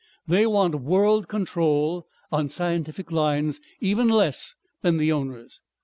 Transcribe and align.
They 0.27 0.47
want 0.47 0.73
a 0.73 0.79
world 0.79 1.27
control 1.27 2.07
on 2.31 2.49
scientific 2.49 3.11
lines 3.11 3.61
even 3.81 4.09
less 4.09 4.55
than 4.81 4.97
the 4.97 5.11
owners. 5.11 5.61